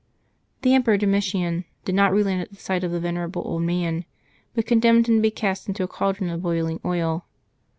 The 0.63 0.73
Emperor 0.73 0.97
Domitian 0.97 1.65
did 1.85 1.93
not 1.93 2.11
relent 2.11 2.41
at 2.41 2.49
the 2.49 2.55
sight 2.55 2.83
of 2.83 2.89
the 2.91 2.99
vener 2.99 3.27
able 3.27 3.43
old 3.45 3.61
man, 3.61 4.05
but 4.55 4.65
condemned 4.65 5.05
him 5.07 5.17
to 5.17 5.21
be 5.21 5.29
cast 5.29 5.67
into 5.67 5.83
a 5.83 5.87
caldron 5.87 6.31
of 6.31 6.41
boiling 6.41 6.79
oil. 6.83 7.27